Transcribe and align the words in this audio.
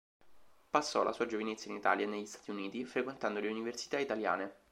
Passò 0.71 1.03
la 1.03 1.13
sua 1.13 1.27
giovinezza 1.27 1.69
in 1.69 1.75
Italia 1.75 2.07
e 2.07 2.09
negli 2.09 2.25
Stati 2.25 2.49
Uniti, 2.49 2.85
frequentando 2.85 3.39
le 3.39 3.49
università 3.49 3.99
italiane. 3.99 4.55